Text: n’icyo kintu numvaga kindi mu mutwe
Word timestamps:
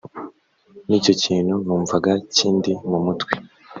n’icyo 0.87 1.13
kintu 1.23 1.53
numvaga 1.65 2.11
kindi 2.35 2.71
mu 2.89 2.97
mutwe 3.05 3.33